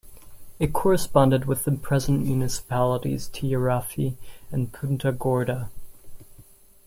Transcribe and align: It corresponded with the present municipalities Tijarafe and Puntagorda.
It 0.57 0.73
corresponded 0.73 1.45
with 1.45 1.63
the 1.63 1.73
present 1.73 2.25
municipalities 2.25 3.29
Tijarafe 3.29 4.15
and 4.51 4.71
Puntagorda. 4.71 5.69